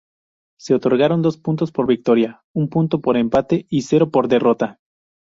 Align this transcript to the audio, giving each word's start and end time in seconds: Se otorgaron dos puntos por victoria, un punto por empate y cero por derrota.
Se 0.59 0.73
otorgaron 0.73 1.21
dos 1.21 1.37
puntos 1.37 1.71
por 1.71 1.85
victoria, 1.85 2.41
un 2.53 2.69
punto 2.69 3.01
por 3.01 3.17
empate 3.17 3.67
y 3.69 3.83
cero 3.83 4.09
por 4.09 4.27
derrota. 4.27 4.79